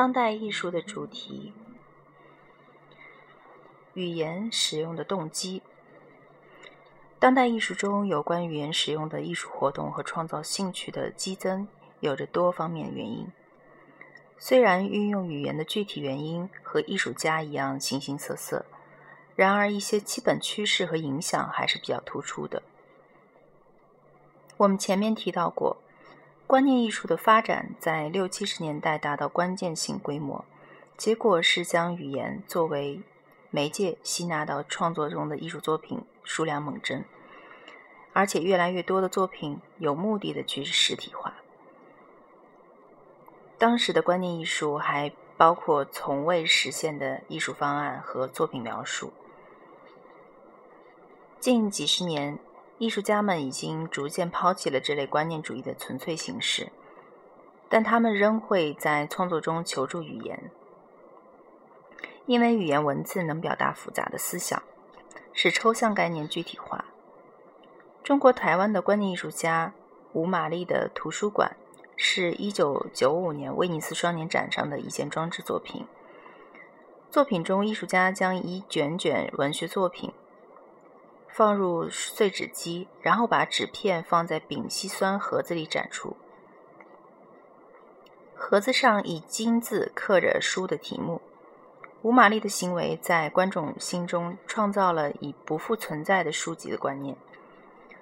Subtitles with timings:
[0.00, 1.52] 当代艺术的主题：
[3.92, 5.62] 语言使用的动机。
[7.18, 11.68] 当代艺术中有关语言使用的艺术活动和创造兴趣的激增，
[12.00, 13.30] 有着多方面原因。
[14.38, 18.64] 虽然运用语言的具体原因和艺术家一样形形色色，
[19.36, 22.62] 然而一些基本趋势和影响还是比较突出的。
[24.56, 25.76] 我们前面提到过，
[26.50, 30.44] 观念艺术的发展在六七十年代达到关键性规模，
[30.96, 33.02] 结果是将语言作为
[33.50, 37.04] 媒介吸纳到创作中的艺术作品数量猛增，
[38.12, 41.34] 而且越来越多的作品有目的的去实体化。
[43.56, 49.12] 当时的观念艺术还包括从未实现的艺术方案和作品描述。
[51.38, 52.40] 近几十年，
[52.80, 56.72] 艺术家们已经逐渐抛弃了这类观念主义的纯粹形式，
[57.68, 60.50] 但他们仍会在创作中求助语言，
[62.24, 64.62] 因为语言文字能表达复杂的思想，
[65.34, 66.86] 使抽象概念具体化。
[68.02, 69.74] 中国台湾的观念艺术家
[70.14, 71.54] 吴玛丽的图书馆。
[72.02, 75.84] 是一九九五年威尼斯双年展上的一件装置作品。
[77.10, 80.10] 作品中，艺术家将一卷卷文学作品
[81.32, 86.16] 放入碎纸机，然后把纸片放在丙烯酸盒子里展出。
[88.34, 91.20] 盒子上以金字刻着书的题目。
[92.02, 97.14] 吴玛丽的行为在观众心中创造了以不复存在的书籍的观念。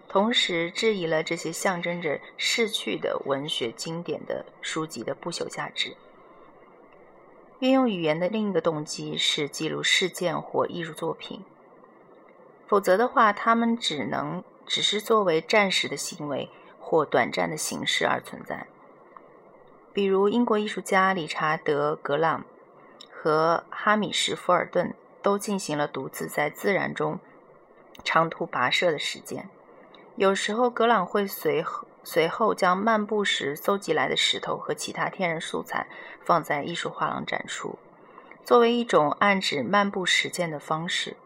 [0.08, 5.96] 同时质疑了这些象征着逝去的文学经典的书籍的不朽价值。
[7.58, 11.42] 运用语言的另一个动机是记录事件或艺术作品，
[12.68, 18.66] 否则的话，他们只能只是作为暂时的行为或短暂的形式而存在。
[19.94, 22.44] 比如，英国艺术家理查德·格朗
[23.10, 27.18] 和哈米什·福尔顿都进行了独自在自然中
[28.04, 29.48] 长途跋涉的实践。
[30.16, 31.64] 有时候，格朗会随
[32.04, 35.86] 随后将漫步时搜集来的石头和其他天然素材
[36.24, 37.78] 放在艺术画廊展出，
[38.44, 41.16] 作为一种暗指漫步实践的方式。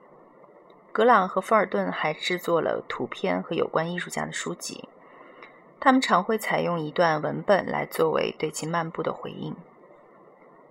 [0.93, 4.89] 格朗和富尔顿还制作了图片和有关艺术家的书籍，
[5.81, 9.57] 他们常会采用一段文本来作为对其漫步的回应。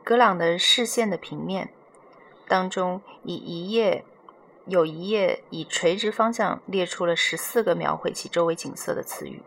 [0.03, 1.73] 格朗的视线的平面
[2.47, 4.05] 当中，以一页。
[4.67, 9.41] 有一页以垂直方向列出了十四个描绘其周围景色的词语：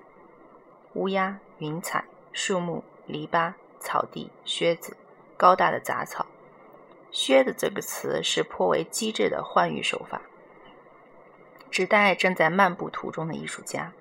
[0.94, 4.96] 乌鸦、云彩、树木、篱笆、草地、靴子、
[5.36, 6.26] 高大的杂草。
[7.12, 10.20] 靴子这个词是颇为机智的换语手法，
[11.74, 13.92] 指代正在漫步途中的艺术家。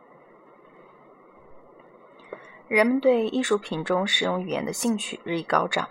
[2.68, 5.90] 人们对艺术品中使用语言的兴趣日益高涨。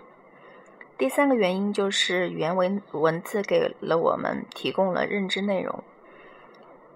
[0.97, 5.83] 第三个原因就是语言文文字给了我们提供了认知内容。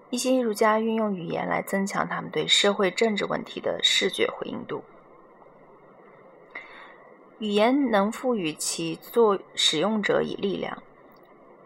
[0.08, 4.82] 一些艺术家运用语言来增强他们对社会政治问题的视觉回应度。
[7.40, 10.82] 语言能赋予其作使用者以力量。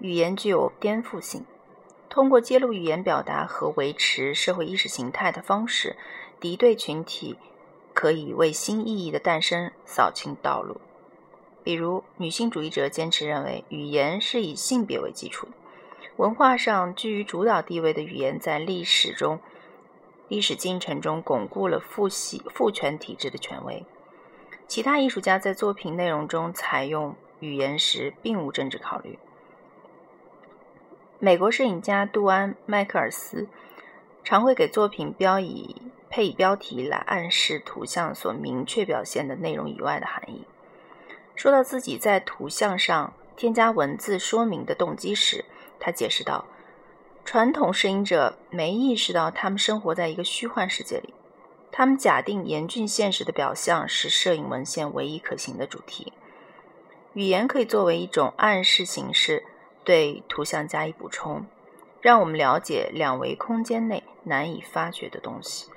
[0.01, 1.47] 语言具有颠覆性。
[2.13, 5.97] 通过揭露语言表达和维持社会意识形态的方式，
[6.39, 7.39] 敌对群体
[7.95, 10.79] 可以为新意义的诞生扫清道路。
[11.65, 15.49] 比如，女性主义者坚持认为，语言是以性别为基础，
[16.17, 19.41] 文化上居于主导地位的语言在历史中、
[20.29, 23.87] 历史进程中巩固了父系父权体制的权威。
[24.69, 29.19] 其他艺术家在作品内容中采用语言时，并无政治考虑。
[31.25, 33.47] 美国摄影家杜安·麦克尔斯
[34.25, 40.45] 常会给作品标以配以标题来暗示图像所明确表现的内容以外的含义。
[41.37, 45.45] 说到自己在图像上添加文字说明的动机时，
[45.79, 46.45] 他解释道
[47.25, 51.15] ：“传统摄影者没意识到他们生活在一个虚幻世界里，
[51.71, 56.13] 他们假定严峻现实的表象是摄影文献唯一可行的主题。
[57.13, 59.45] 语言可以作为一种暗示形式，
[59.85, 61.47] 对图像加以补充，
[62.01, 65.71] 让我们了解两维空间内难以发掘的东西。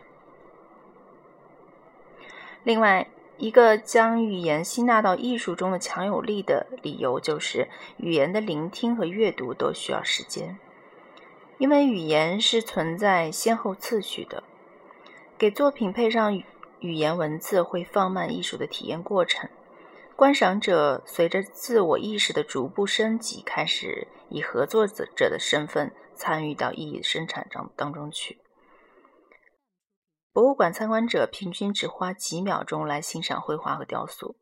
[2.64, 3.08] 另外。”
[3.38, 7.68] 一个将语言吸纳到艺术中的强有力的理由，就是
[7.98, 10.58] 语言的聆听和阅读都需要时间，
[11.58, 14.42] 因为语言是存在先后次序的。
[15.38, 16.42] 给作品配上
[16.80, 19.50] 语言文字，会放慢艺术的体验过程。
[20.16, 28.40] 观赏者随着自我意识的逐步升级，开始以合作者者的身份参与到意义生产当当中去。
[30.32, 34.38] 博物馆参观者平均只花几秒钟来欣赏绘画和雕塑，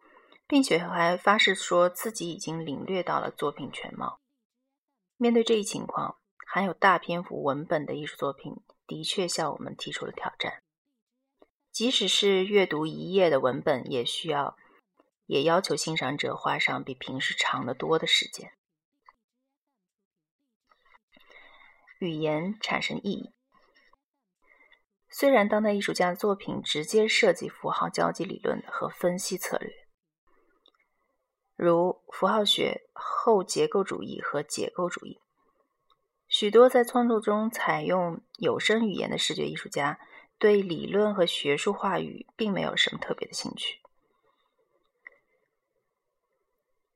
[0.48, 4.20] 并且还发誓说自己已经领略到了作品全貌。
[5.18, 10.62] 面对这一情况，含有大篇幅文本的艺术作品的确向我们提出了挑战。
[11.72, 14.56] 即使是阅读一页的文本，也需要，
[15.26, 18.54] 也要求欣赏者花上比平时长得多的时间。
[22.00, 23.34] 语言产生意义。
[25.10, 29.72] 虽然当代艺术家的作品直接涉及符号交际理论和分析策略，
[31.56, 35.20] 如符号学、后结构主义和解构主义，
[36.28, 40.00] 许多在创作中采用有声语言的视觉艺术家。
[40.40, 43.83] 对理论和学术话语并没有什么特别的兴趣。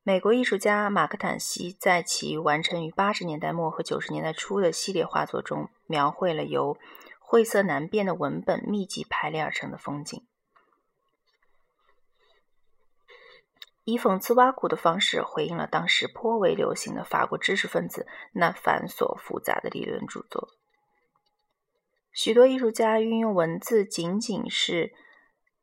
[0.07, 6.77] 美国艺术家马克坦西在其完成于八十年代末和九十年代初的系列画作中，描绘了由
[7.19, 10.25] 晦涩难辨的文本密集排列而成的风景，
[13.83, 20.47] 以讽刺挖苦的方式回应了当时颇为流行的法国知识分子那繁琐复杂的理论著作。
[22.13, 24.93] 许多艺术家运用文字，仅仅是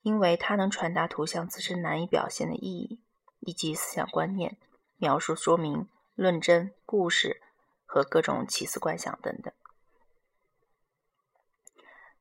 [0.02, 3.00] 因为它能传达图像自身难以表现的意义，
[3.44, 4.56] 以及思想观念、
[4.96, 7.42] 描述、说明、论证、故事
[7.84, 9.52] 和各种奇思怪想等等。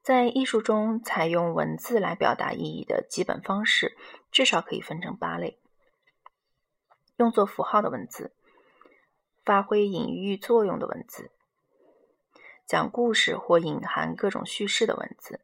[0.01, 3.97] 在艺术中，采用文字来表达意义的基本方式，
[4.31, 5.59] 至少可以分成八类：
[7.15, 8.33] 用作符号的文字，
[9.45, 11.31] 发挥隐喻作用的文字。
[12.65, 15.39] 讲故事或隐含各种叙事的文字，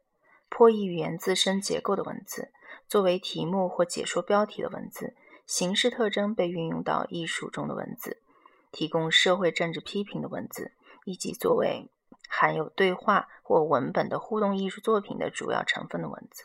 [0.50, 2.52] 破译语言自身结构的文字，
[2.86, 5.16] 作为题目或解说标题的文字，
[5.50, 8.22] 形式特征被运用到艺术中的文字，
[8.70, 10.70] 提供社会政治批评的文字，
[11.04, 11.90] 以及作为
[12.28, 16.44] 含有对话或文本的互动艺术作品的主要成分的文字。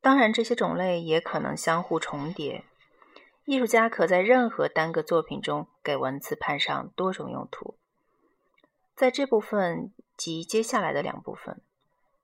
[0.00, 2.64] 当然，这些种类也可能相互重叠。
[3.44, 7.76] 艺术家可在任何单个作品中给文字派上多种用途。
[8.96, 11.60] 在这部分及接下来的两部分，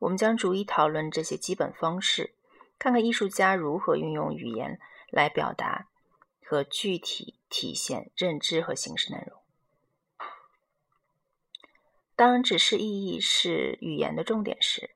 [0.00, 2.34] 我们将逐一讨论这些基本方式，
[2.76, 4.80] 看看艺术家如何运用语言
[5.14, 5.88] 来表达
[6.44, 9.40] 和具体体现认知和形式内容。
[12.16, 14.90] 当指示意义是语言的重点时，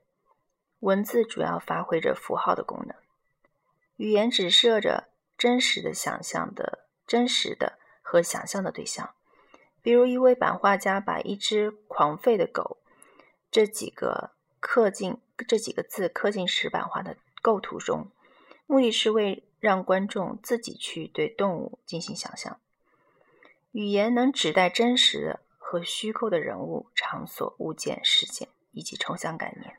[0.80, 2.96] 文字主要发挥着符号的功能，
[3.96, 9.14] 语言指涉着真实的想象的真实的和想象的对象。
[9.82, 12.78] 比如，一位版画家把一只狂吠的狗
[13.50, 18.10] 这几个刻进这几个字刻进石版画的构图中，
[18.66, 22.58] 目的是为让观众自己去对动物进行想象。
[23.72, 29.76] 语言能指代真实和虚构的人物、场所、物件、事件以及抽象概念。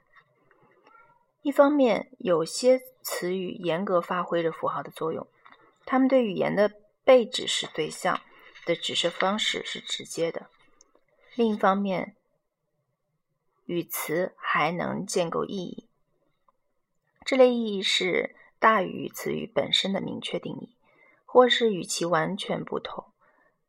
[1.41, 5.27] 一方面，有些词语严格发挥着符号的作用，
[5.85, 6.71] 它们对语言的
[7.03, 8.21] 被指示对象。
[8.65, 10.47] 的指示方式是直接的。
[11.33, 12.15] 另一方面，
[13.65, 15.87] 语词还能建构意义，
[17.25, 20.75] 这类意义是大于词语本身的明确定义，
[21.25, 23.05] 或是与其完全不同。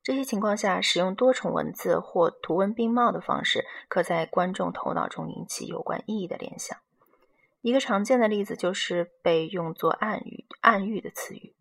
[0.02, 6.76] 这些情况下，使用多重文字或图文并茂的方式，可在观众头脑中引起有关意义的联想。
[7.60, 11.54] 一个常见的例子就是被用作暗语、暗喻的词语，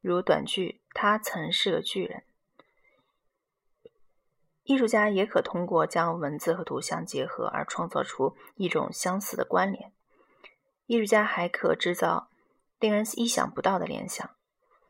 [0.00, 2.22] 如短句“他曾是个巨人”。
[4.64, 9.92] 艺术家也可通过将文字和图像结合而创造出一种相似的关联。
[10.86, 12.30] 艺术家还可制造
[12.80, 14.30] 令人意想不到的联想，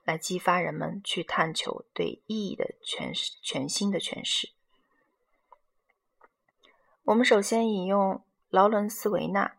[0.04, 4.50] 来激发人们去探求对意义的诠释全新的诠释。
[7.04, 9.56] 我们首先引用劳伦斯·维纳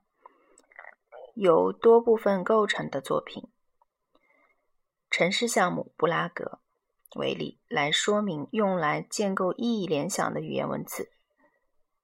[1.33, 3.43] 由多部分构成的作品
[5.09, 6.45] 《城市项目：布拉格》。
[7.15, 11.11] 为例来说明用来建构意义联想的语言文字。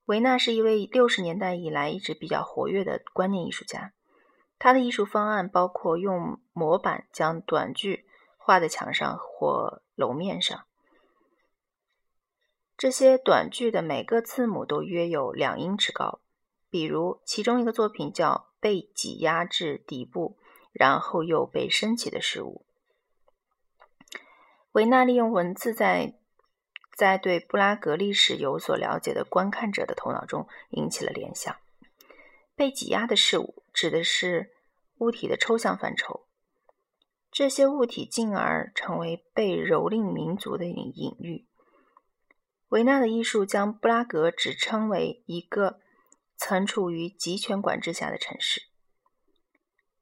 [0.06, 3.94] 维纳是一位六十年代以来一直比较活跃的观念艺术家。
[4.58, 8.06] 他的艺术方案包括用模板将短句
[8.38, 10.66] 画在墙上或楼面上。
[12.78, 16.20] 这些短句的每个字母都约有两英尺高。
[16.70, 20.38] 比如，其中一个作品叫“被挤压至底部，
[20.74, 22.66] 然后又被升起的事物”。
[24.74, 26.16] 维纳利用文字，在
[26.94, 31.56] 在对布拉格历史有所了解的观看者的头脑中引起了联想。
[32.58, 34.54] 被挤压的事物指的是
[35.00, 36.26] 物体的抽象范畴，
[37.30, 41.46] 这些物体进而成为被蹂躏民族的隐隐喻。
[42.70, 45.82] 维纳的艺术将布拉格指称为一个
[46.38, 48.64] 曾处于集权管制下的城市。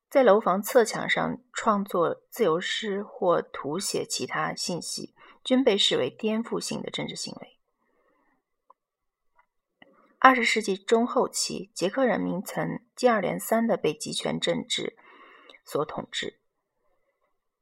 [0.09, 7.57] 在楼房侧墙上创作自由诗或涂写其他信息，均被视为颠覆性的政治行为。
[10.25, 14.95] 二十世纪中后期，捷克人民曾接二连三地被集权政治
[15.65, 16.39] 所统治。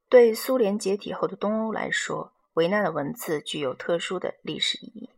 [0.07, 5.09] 对苏联解体后的东欧来说，维纳的文字具有特殊的历史意义。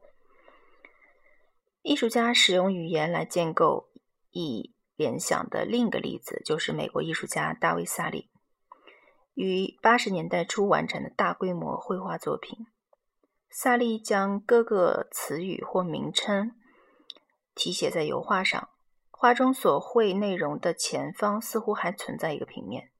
[1.81, 3.89] 艺术家使用语言来建构
[4.31, 4.73] 以。
[4.95, 8.29] 联想的另一个例子就是美国艺术家大卫·萨利
[9.33, 12.67] 于八十年代初完成的大规模绘画作品。
[13.49, 16.55] 萨利将各个词语或名称
[17.55, 18.69] 题写在油画上，
[19.11, 22.91] 画中所绘内容的前方似乎还存在一个平面，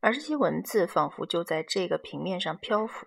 [0.00, 3.06] 而这些文字仿佛就在这个平面上漂浮。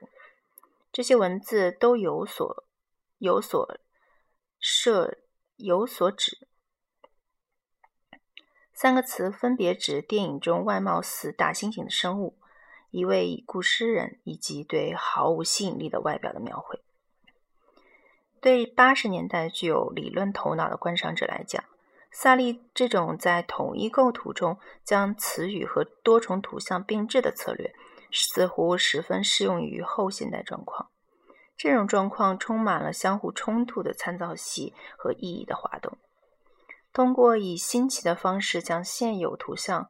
[0.92, 2.66] 这些文字都有所
[3.18, 3.80] 有所
[4.60, 5.18] 设
[5.56, 6.48] 有所指。
[8.74, 12.38] 三个词分别指电影中外貌似大猩猩的生物、
[12.90, 16.82] 一位已故诗人以及对毫无吸引力的外表的描绘。
[18.42, 21.64] 对八十年代具有理论头脑的观赏者来讲，
[22.12, 27.74] 萨利这种在统一构图中将词语和多重图像并置的策略，
[28.12, 30.90] 似乎十分适用于后现代状况。
[31.56, 35.96] 这种状况充满了相互冲突的参照系和意义的滑动。
[36.92, 39.88] 通过以新奇的方式将现有图像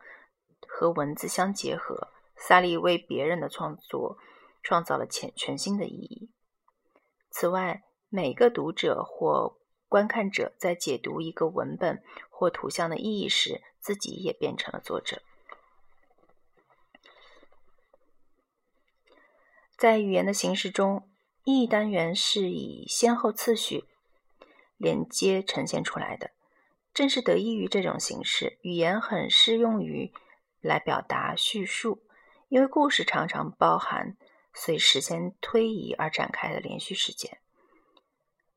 [0.68, 4.18] 和文字相结合，萨利为别人的创作
[4.62, 6.30] 创造了全全新的意义。
[7.30, 15.22] 此外，每个读者或观看者在解读一个文本或图像的意义时，自己也变成了作者。
[19.78, 21.10] 在语言的形式中，
[21.46, 23.86] 意义单元是以先后次序
[24.76, 26.32] 连接呈现出来的。
[26.94, 30.12] 正是得益于这种形式，语言很适用于
[30.60, 32.04] 来表达叙述，
[32.50, 34.18] 因为故事常常包含
[34.54, 37.38] 随时间推移而展开的连续事件。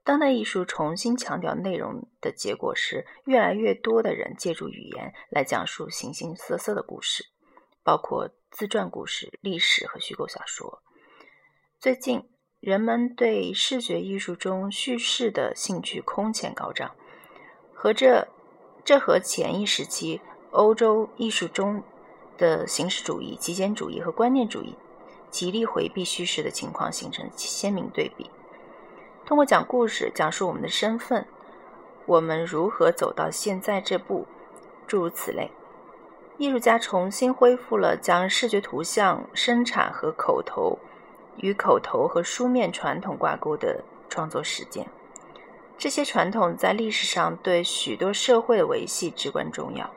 [0.04, 7.25] 当代艺术重新强调内容的结果是，越来越多的人借助语言来讲述形形色色的故事，
[7.82, 10.82] 包括自传故事、历史和虚构小说。
[11.80, 12.28] 最近，
[12.61, 16.94] 人们对视觉艺术中叙事的兴趣空前高涨。
[17.73, 18.28] 和这，
[18.84, 20.20] 这和前一时期
[20.50, 21.82] 欧洲艺术中
[22.37, 24.76] 的形式主义、极简主义和观念主义
[25.30, 28.30] 极力回避叙事的情况形成鲜明对比。
[29.26, 31.26] 通过讲故事，讲述我们的身份，
[32.04, 34.26] 我们如何走到现在这步，
[34.87, 35.50] 诸如此类。
[36.37, 40.78] 艺术家重新恢复了将视觉图像生产和口头
[41.37, 44.87] 与口头和书面传统挂钩的创作实践。
[45.78, 49.88] 这些传统在历史上对许多社会的维系至关重要。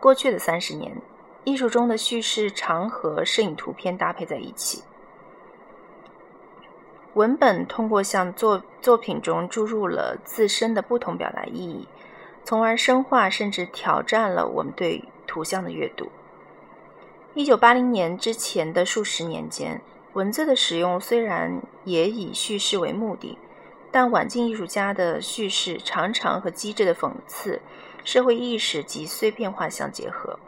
[0.00, 1.00] 过去的三十年，
[1.44, 4.82] 艺术中的叙事常和摄影图片搭配在一起。
[7.14, 11.86] 文本通过向作作品中注入了自身的不同表达意义，
[12.44, 16.10] 从而深化甚至挑战了我们对图像的阅读。
[17.34, 19.80] 一九八零年之前的数十年间，
[20.14, 23.38] 文字的使用虽然也以叙事为目的。
[23.94, 27.60] 但晚近艺术家的叙事常常和机智的讽刺、
[28.04, 30.38] 社会意识及碎片化相结合，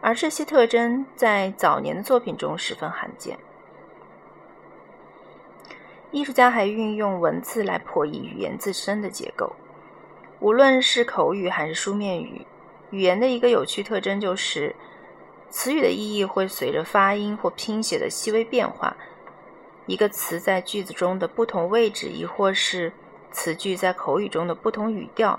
[0.00, 3.36] 而这些特征在早年的作品中十分罕见。
[6.16, 9.54] 艺术家还运用文字来破译语言自身的结构，
[10.40, 12.46] 无论是口语还是书面语，
[12.88, 14.74] 语言的一个有趣特征就是，
[15.50, 18.96] 词语的意义会随着发音或拼写的细微变化。
[19.84, 22.94] 一个词在句子中的不同位置，亦或是
[23.30, 25.38] 词句在口语中的不同语调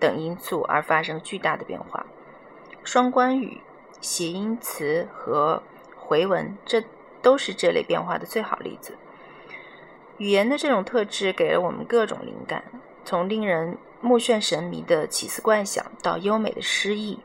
[0.00, 2.04] 等因素而发生巨大的变化。
[2.82, 3.60] 双关语、
[4.00, 5.62] 谐音词和
[5.94, 6.82] 回文，这
[7.22, 8.94] 都是这类变化的最好例子。
[10.18, 12.62] 语言的这种特质给了我们各种灵感，
[13.04, 17.20] 从令人目眩神迷的奇思怪想，到优美的诗意，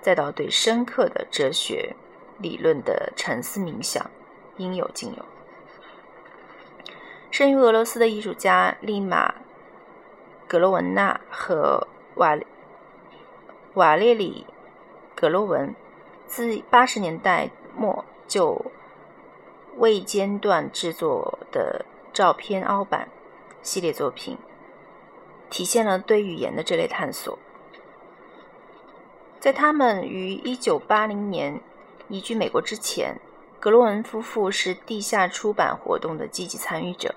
[0.00, 1.94] 再到对深刻的哲学
[2.38, 4.10] 理论的沉思冥想，
[4.56, 5.24] 应有尽有。
[7.30, 9.30] 生于俄罗斯的艺术家利马·
[10.46, 12.38] 格罗文纳和瓦
[13.74, 14.46] 瓦列里·
[15.20, 15.74] 格罗文，
[16.26, 18.64] 自八十年代末就
[19.76, 21.84] 未间断制作的
[22.18, 23.08] 照片凹版
[23.62, 24.36] 系列作品，
[25.48, 27.38] 体现了对语言的这类探索。
[29.38, 31.60] 在他们于一九八零年
[32.08, 33.20] 移居美国之前。
[33.60, 37.14] 格罗文夫妇是地下出版活动的积极参与者，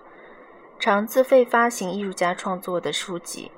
[0.79, 3.51] 常自费发行艺术家创作的书籍。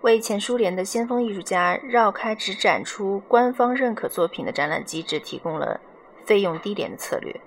[0.00, 5.80] 为前苏联的先锋艺术家绕开只展出官方认可作品的展览机制提供了
[6.24, 7.38] 费用低廉的策略。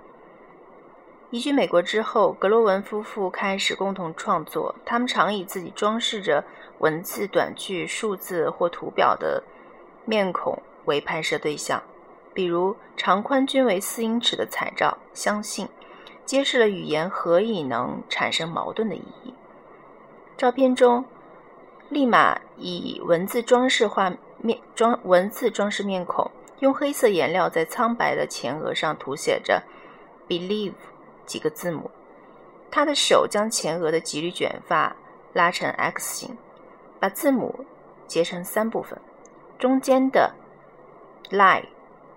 [1.29, 4.73] 移居美国之后，格罗文夫妇开始共同创作。
[4.85, 6.41] 他们常以自己装饰着
[6.79, 9.43] 文字、短句、数字或图表的
[10.05, 11.83] 面孔为拍摄对象，
[12.33, 15.67] 比如长宽均为四英尺的彩照，相信
[16.23, 19.33] 揭示了语言何以能产生矛盾的意义。
[20.37, 21.03] 照片中，
[21.89, 29.63] 立马以文字装饰画面装文字装饰面孔，用黑色颜料在苍白的前额上涂写着
[30.29, 30.71] “believe”。
[31.27, 31.91] 几个字母，
[32.71, 34.95] 他的手将前额的几缕卷发
[35.33, 36.35] 拉成 X 形，
[36.99, 37.63] 把字母
[38.07, 38.99] 截成三部分，
[39.59, 40.33] 中间的
[41.29, 41.65] “lie”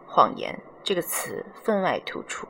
[0.06, 2.46] 谎言这个词分外突出。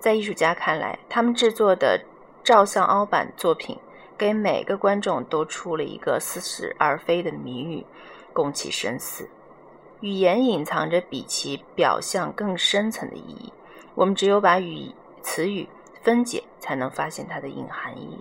[0.00, 2.02] 在艺术家看来，他们制作的
[2.42, 3.78] 照相凹版作品
[4.18, 7.86] 给每个观众都出了一个似是而非的谜语，
[8.32, 9.28] 供其深思。
[10.00, 13.52] 语言隐藏着比其表象更深层的意义，
[13.94, 14.90] 我们只有把语。
[15.24, 15.66] 词语
[16.02, 18.18] 分解，才能发现它的隐含意义。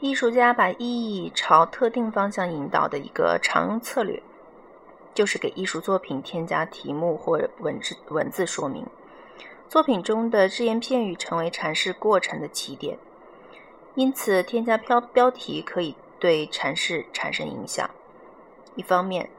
[0.00, 4.22] 艺术家把意义朝特定方向引导的一个常用策略，
[5.14, 8.86] 就是给艺术作品添加题目或文字文字说明。
[9.68, 12.98] 作品中的只言片语成为阐释过程的起点，
[13.94, 17.88] 因此添加标标题可以对阐释产生影响。
[18.74, 19.30] 一方面，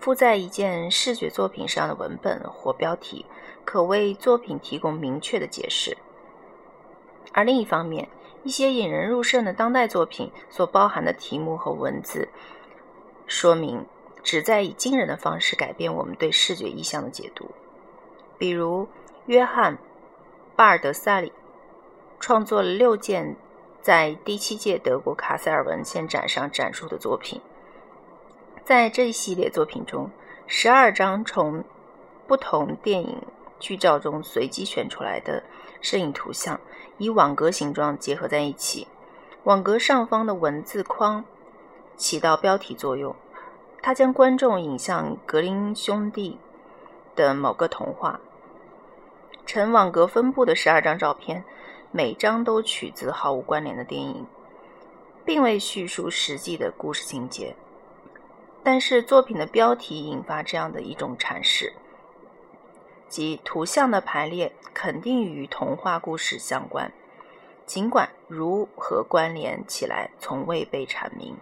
[0.00, 3.24] 附在一件视觉作品上的文本或标题。
[3.64, 5.96] 可为作品提供明确的解释，
[7.32, 8.08] 而另一方面，
[8.42, 12.28] 一些引人入胜的当代作品所包含的题目和文字
[13.26, 13.86] 说明，
[14.24, 17.50] 旨在以惊人的方式改变我们对视觉意象的解读。
[18.38, 18.88] 比如，
[19.26, 19.76] 约翰·
[20.56, 21.32] 巴尔德萨里
[22.18, 23.36] 创作了六件
[23.80, 27.40] 在第七届德国卡塞尔文献展上展出的作品，
[28.64, 30.10] 在这一系列作品中，
[30.46, 31.62] 十二张从
[32.26, 33.22] 不同电影。
[33.60, 35.44] 剧照中随机选出来的
[35.80, 36.58] 摄影图像，
[36.98, 38.88] 以网格形状结合在一起。
[39.44, 41.24] 网格上方的文字框
[41.96, 43.14] 起到标题作用，
[43.80, 46.38] 它将观众引向格林兄弟
[47.14, 48.20] 的某个童话。
[49.46, 51.44] 呈网格分布的十二张照片，
[51.90, 54.26] 每张都取自毫无关联的电影，
[55.24, 57.56] 并未叙述实际的故事情节。
[58.62, 61.72] 但是作品的标题引发这样的一种阐释。
[63.10, 66.92] 即图像的排列肯定与童话故事相关，
[67.66, 71.36] 尽管如何关联起来从未被阐明。